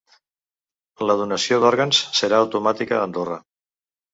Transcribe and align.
La 1.09 1.17
donació 1.19 1.59
d’òrgans 1.65 2.01
serà 2.21 2.41
automàtica 2.47 2.99
a 3.01 3.07
Andorra. 3.11 3.39